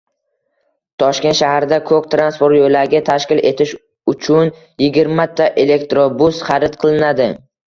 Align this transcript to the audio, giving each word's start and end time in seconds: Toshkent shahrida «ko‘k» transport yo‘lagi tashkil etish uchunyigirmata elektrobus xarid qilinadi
Toshkent 1.03 1.37
shahrida 1.39 1.77
«ko‘k» 1.89 2.07
transport 2.13 2.57
yo‘lagi 2.59 3.01
tashkil 3.11 3.43
etish 3.51 3.75
uchunyigirmata 4.15 5.51
elektrobus 5.67 6.45
xarid 6.49 6.81
qilinadi 6.87 7.31